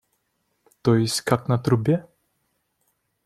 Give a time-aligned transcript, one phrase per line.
[0.81, 2.07] То есть как на трубе?